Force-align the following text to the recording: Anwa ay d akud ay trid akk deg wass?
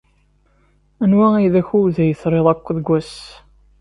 Anwa 1.03 1.27
ay 1.37 1.47
d 1.53 1.55
akud 1.61 1.95
ay 2.03 2.11
trid 2.21 2.45
akk 2.53 2.65
deg 2.77 2.87
wass? 2.89 3.13